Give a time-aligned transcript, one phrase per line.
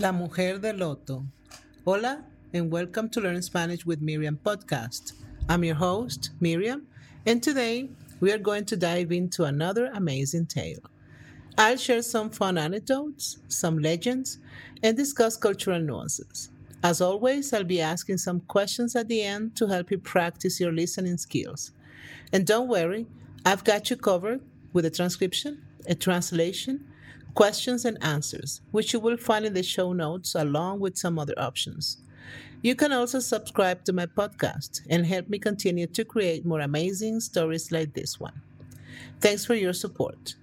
[0.00, 1.26] La Mujer de Loto.
[1.84, 5.12] Hola, and welcome to Learn Spanish with Miriam podcast.
[5.46, 6.86] I'm your host, Miriam,
[7.26, 10.80] and today we are going to dive into another amazing tale.
[11.58, 14.38] I'll share some fun anecdotes, some legends,
[14.82, 16.48] and discuss cultural nuances.
[16.82, 20.72] As always, I'll be asking some questions at the end to help you practice your
[20.72, 21.72] listening skills.
[22.32, 23.06] And don't worry,
[23.44, 24.40] I've got you covered
[24.72, 26.86] with a transcription, a translation,
[27.40, 31.32] questions and answers, which you will find in the show notes along with some other
[31.38, 31.96] options.
[32.60, 37.18] You can also subscribe to my podcast and help me continue to create more amazing
[37.20, 38.42] stories like this one.
[39.20, 40.34] Thanks for your support.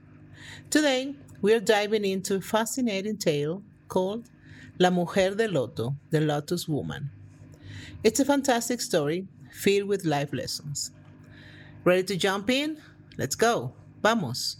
[0.71, 4.31] Today, we are diving into a fascinating tale called
[4.79, 7.11] La Mujer de Loto, the Lotus Woman.
[8.03, 10.89] It's a fantastic story filled with life lessons.
[11.83, 12.81] Ready to jump in?
[13.19, 13.73] Let's go.
[14.01, 14.57] Vamos.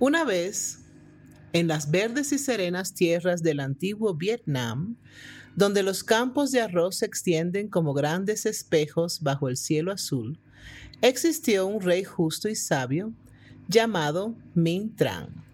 [0.00, 0.83] Una vez,
[1.54, 4.96] en las verdes y serenas tierras del antiguo Vietnam,
[5.54, 10.40] donde los campos de arroz se extienden como grandes espejos bajo el cielo azul,
[11.00, 13.12] existió un rey justo y sabio
[13.68, 15.44] llamado Minh Tran.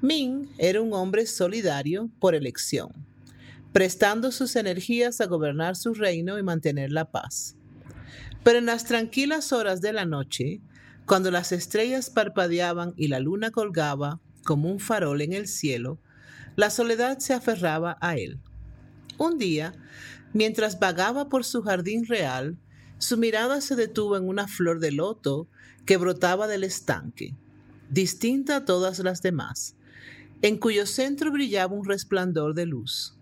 [0.00, 2.88] Minh era un hombre solidario por elección,
[3.74, 7.54] prestando sus energías a gobernar su reino y mantener la paz.
[8.42, 10.62] Pero en las tranquilas horas de la noche,
[11.04, 15.98] cuando las estrellas parpadeaban y la luna colgaba como un farol en el cielo,
[16.56, 18.40] la soledad se aferraba a él.
[19.18, 19.74] Un día,
[20.32, 22.56] mientras vagaba por su jardín real,
[22.96, 25.48] su mirada se detuvo en una flor de loto
[25.84, 27.34] que brotaba del estanque,
[27.90, 29.76] distinta a todas las demás,
[30.40, 33.18] en cuyo centro brillaba un resplandor de luz.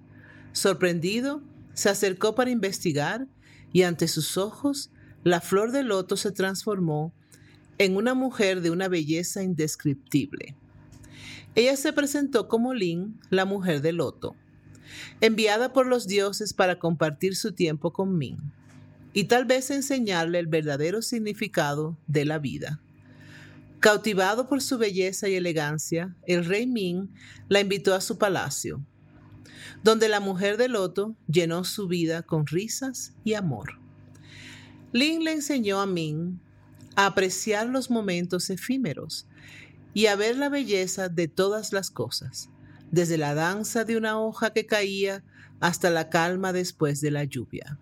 [0.52, 3.26] Sorprendido, se acercó para investigar
[3.72, 4.90] y ante sus ojos
[5.24, 7.12] la flor de loto se transformó
[7.78, 10.54] en una mujer de una belleza indescriptible.
[11.54, 14.34] Ella se presentó como Lin, la mujer de Loto,
[15.20, 18.38] enviada por los dioses para compartir su tiempo con Min
[19.12, 22.80] y tal vez enseñarle el verdadero significado de la vida.
[23.78, 27.10] Cautivado por su belleza y elegancia, el rey Min
[27.48, 28.84] la invitó a su palacio,
[29.84, 33.78] donde la mujer de Loto llenó su vida con risas y amor.
[34.92, 36.40] Lin le enseñó a Min
[36.96, 39.26] a apreciar los momentos efímeros
[39.94, 42.50] y a ver la belleza de todas las cosas,
[42.90, 45.24] desde la danza de una hoja que caía
[45.60, 47.78] hasta la calma después de la lluvia.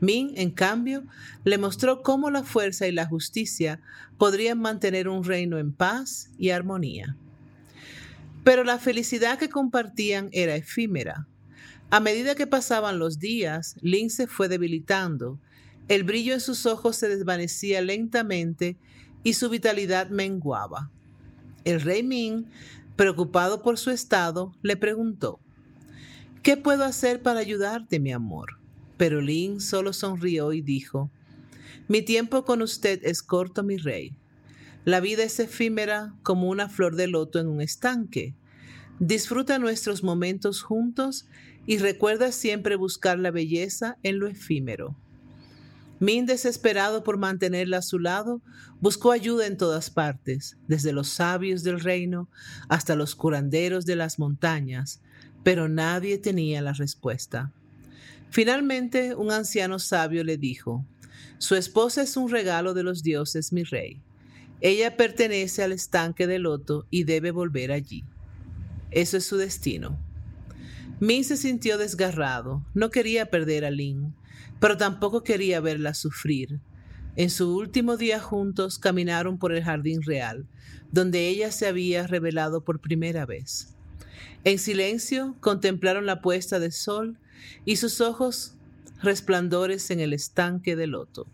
[0.00, 1.04] Min, en cambio,
[1.44, 3.80] le mostró cómo la fuerza y la justicia
[4.18, 7.16] podrían mantener un reino en paz y armonía.
[8.42, 11.28] Pero la felicidad que compartían era efímera.
[11.90, 15.38] A medida que pasaban los días, Lin se fue debilitando,
[15.88, 18.76] el brillo en sus ojos se desvanecía lentamente
[19.22, 20.90] y su vitalidad menguaba.
[21.64, 22.46] El rey Ming,
[22.96, 25.40] preocupado por su estado, le preguntó,
[26.42, 28.58] ¿Qué puedo hacer para ayudarte, mi amor?
[28.96, 31.10] Pero Lin solo sonrió y dijo,
[31.86, 34.16] Mi tiempo con usted es corto, mi rey.
[34.84, 38.34] La vida es efímera como una flor de loto en un estanque.
[38.98, 41.28] Disfruta nuestros momentos juntos
[41.64, 44.96] y recuerda siempre buscar la belleza en lo efímero.
[46.02, 48.42] Min, desesperado por mantenerla a su lado,
[48.80, 52.28] buscó ayuda en todas partes, desde los sabios del reino
[52.68, 55.00] hasta los curanderos de las montañas,
[55.44, 57.52] pero nadie tenía la respuesta.
[58.30, 60.84] Finalmente, un anciano sabio le dijo,
[61.38, 64.02] Su esposa es un regalo de los dioses, mi rey.
[64.60, 68.02] Ella pertenece al estanque de loto y debe volver allí.
[68.90, 69.96] Eso es su destino.
[71.02, 74.14] Min se sintió desgarrado, no quería perder a Lin,
[74.60, 76.60] pero tampoco quería verla sufrir.
[77.16, 80.46] En su último día juntos caminaron por el jardín real,
[80.92, 83.74] donde ella se había revelado por primera vez.
[84.44, 87.18] En silencio contemplaron la puesta de sol
[87.64, 88.54] y sus ojos
[89.02, 91.26] resplandores en el estanque de loto.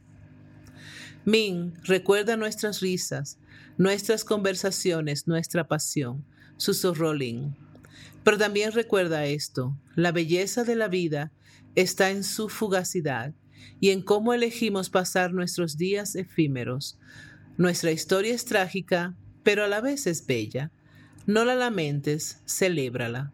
[1.26, 3.38] Min recuerda nuestras risas,
[3.76, 6.24] nuestras conversaciones, nuestra pasión,
[6.56, 7.67] susurró Lin.
[8.28, 11.33] Pero también recuerda esto, la belleza de la vida
[11.77, 13.33] está en su fugacidad
[13.80, 16.98] y en cómo elegimos pasar nuestros días efímeros.
[17.57, 20.71] Nuestra historia es trágica, pero a la vez es bella.
[21.25, 23.33] No la lamentes, celébrala.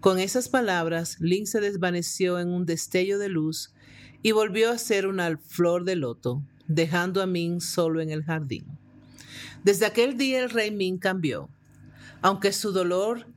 [0.00, 3.74] Con esas palabras, Lin se desvaneció en un destello de luz
[4.22, 8.64] y volvió a ser una flor de loto, dejando a Min solo en el jardín.
[9.62, 11.50] Desde aquel día el rey Min cambió.
[12.22, 13.35] Aunque su dolor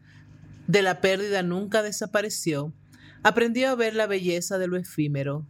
[0.69, 2.73] de la pérdida nunca desapareció,
[3.21, 5.45] Aprendió a ver la belleza de lo efímero,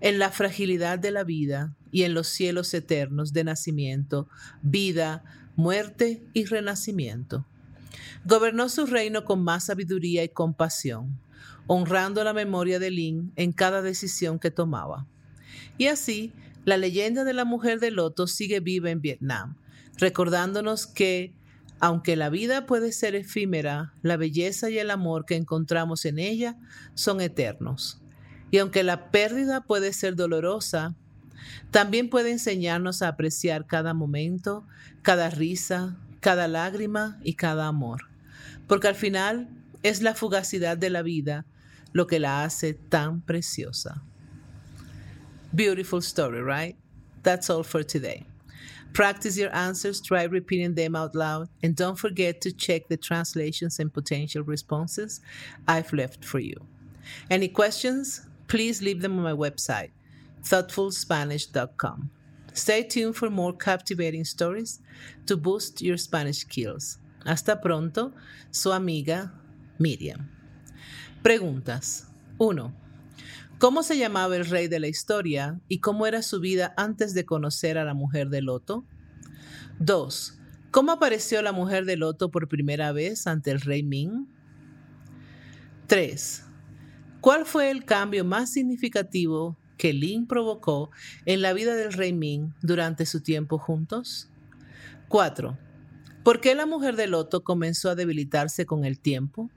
[0.00, 4.28] en la fragilidad de la vida y en los cielos eternos de nacimiento,
[4.62, 5.22] vida,
[5.54, 7.44] muerte y renacimiento.
[8.24, 11.20] Gobernó su reino con más sabiduría y compasión,
[11.66, 15.06] honrando la memoria de Lin en cada decisión que tomaba.
[15.76, 16.32] Y así,
[16.64, 19.56] la leyenda de la mujer de loto sigue viva en Vietnam,
[19.98, 21.34] recordándonos que,
[21.80, 26.56] aunque la vida puede ser efímera, la belleza y el amor que encontramos en ella
[26.94, 28.00] son eternos.
[28.50, 30.94] Y aunque la pérdida puede ser dolorosa,
[31.70, 34.66] también puede enseñarnos a apreciar cada momento,
[35.02, 38.02] cada risa, cada lágrima y cada amor.
[38.66, 39.48] Porque al final
[39.82, 41.46] es la fugacidad de la vida
[41.92, 44.02] lo que la hace tan preciosa.
[45.52, 46.76] Beautiful story, right?
[47.22, 48.29] That's all for today.
[48.92, 53.78] Practice your answers, try repeating them out loud, and don't forget to check the translations
[53.78, 55.20] and potential responses
[55.68, 56.56] I've left for you.
[57.30, 58.26] Any questions?
[58.48, 59.90] Please leave them on my website,
[60.42, 62.10] thoughtfulspanish.com.
[62.52, 64.80] Stay tuned for more captivating stories
[65.26, 66.98] to boost your Spanish skills.
[67.24, 68.12] Hasta pronto,
[68.50, 69.32] su amiga
[69.78, 70.28] Miriam.
[71.22, 72.06] Preguntas.
[72.38, 72.72] 1.
[73.60, 77.26] ¿Cómo se llamaba el rey de la historia y cómo era su vida antes de
[77.26, 78.86] conocer a la mujer de Loto?
[79.80, 80.38] 2.
[80.70, 84.26] ¿Cómo apareció la mujer de Loto por primera vez ante el rey Ming?
[85.88, 86.42] 3.
[87.20, 90.90] ¿Cuál fue el cambio más significativo que Lin provocó
[91.26, 94.30] en la vida del rey Ming durante su tiempo juntos?
[95.08, 95.58] 4.
[96.24, 99.50] ¿Por qué la mujer de Loto comenzó a debilitarse con el tiempo?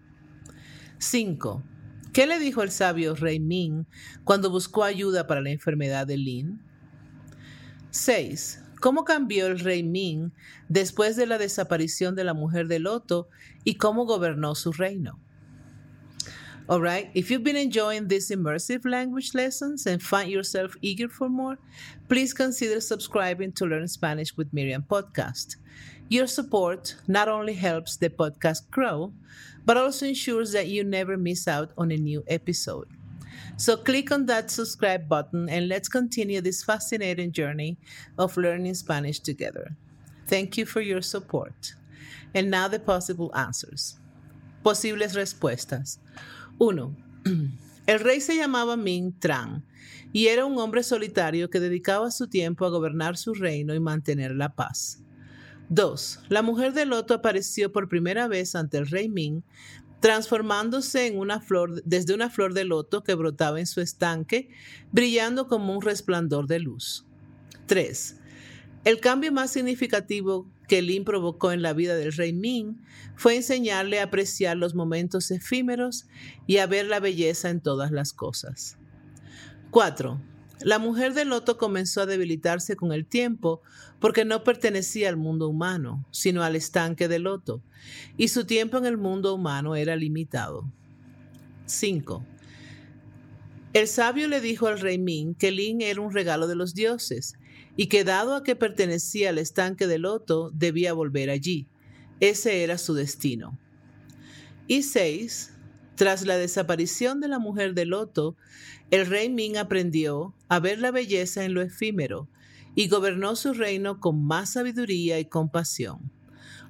[0.98, 1.64] 5.
[2.14, 3.86] ¿Qué le dijo el sabio rey Ming
[4.24, 6.62] cuando buscó ayuda para la enfermedad de Lin?
[7.90, 8.64] 6.
[8.80, 10.30] ¿Cómo cambió el rey Ming
[10.70, 13.30] después de la desaparición de la mujer de Loto
[13.64, 15.23] y cómo gobernó su reino?
[16.70, 21.28] All right, if you've been enjoying these immersive language lessons and find yourself eager for
[21.28, 21.58] more,
[22.08, 25.58] please consider subscribing to Learn Spanish with Miriam podcast.
[26.08, 29.12] Your support not only helps the podcast grow,
[29.66, 32.88] but also ensures that you never miss out on a new episode.
[33.58, 37.78] So click on that subscribe button and let's continue this fascinating journey
[38.18, 39.76] of learning Spanish together.
[40.28, 41.74] Thank you for your support.
[42.34, 43.98] And now the possible answers.
[44.64, 45.98] Posibles respuestas.
[46.58, 46.98] 1.
[47.86, 49.66] El rey se llamaba Ming Tran
[50.14, 54.36] y era un hombre solitario que dedicaba su tiempo a gobernar su reino y mantener
[54.36, 55.04] la paz.
[55.70, 56.20] 2.
[56.30, 59.42] La mujer de loto apareció por primera vez ante el rey Ming,
[60.00, 64.50] transformándose en una flor desde una flor de loto que brotaba en su estanque,
[64.92, 67.06] brillando como un resplandor de luz.
[67.66, 68.18] 3.
[68.84, 72.78] El cambio más significativo que Lin provocó en la vida del rey Ming
[73.16, 76.08] fue enseñarle a apreciar los momentos efímeros
[76.48, 78.78] y a ver la belleza en todas las cosas.
[79.72, 80.22] 4.
[80.62, 83.62] La mujer de Loto comenzó a debilitarse con el tiempo
[84.00, 87.62] porque no pertenecía al mundo humano, sino al estanque de Loto,
[88.18, 90.72] y su tiempo en el mundo humano era limitado.
[91.66, 92.26] 5.
[93.74, 97.36] El sabio le dijo al rey Ming que Lin era un regalo de los dioses
[97.76, 101.68] y que dado a que pertenecía al estanque de Loto, debía volver allí.
[102.20, 103.58] Ese era su destino.
[104.68, 105.52] Y 6.
[105.96, 108.36] Tras la desaparición de la mujer de Loto,
[108.92, 112.28] el rey Ming aprendió a ver la belleza en lo efímero
[112.76, 116.12] y gobernó su reino con más sabiduría y compasión,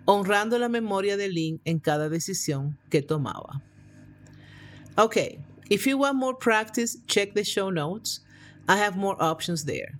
[0.05, 3.63] honrando la memoria de Lin en cada decisión que tomaba.
[4.97, 5.39] Okay,
[5.69, 8.23] if you want more practice, check the show notes.
[8.67, 9.99] I have more options there.